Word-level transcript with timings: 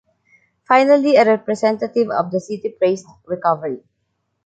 Finally, 0.67 1.15
a 1.15 1.23
representative 1.25 2.09
of 2.09 2.31
the 2.31 2.39
city 2.39 2.69
praised 2.69 3.05
recovery. 3.27 3.83